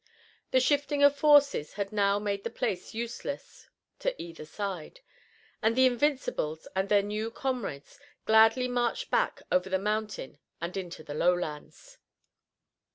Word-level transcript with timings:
The 0.49 0.59
shifting 0.59 1.03
of 1.03 1.15
forces 1.15 1.73
had 1.73 1.91
now 1.91 2.17
made 2.17 2.43
the 2.43 2.49
place 2.49 2.95
useless 2.95 3.69
to 3.99 4.19
either 4.19 4.45
side, 4.45 5.01
and 5.61 5.75
the 5.75 5.85
Invincibles 5.85 6.67
and 6.75 6.89
their 6.89 7.03
new 7.03 7.29
comrades 7.29 7.99
gladly 8.25 8.67
marched 8.67 9.11
back 9.11 9.43
over 9.51 9.69
the 9.69 9.77
mountain 9.77 10.39
and 10.59 10.75
into 10.75 11.03
the 11.03 11.13
lowlands. 11.13 11.99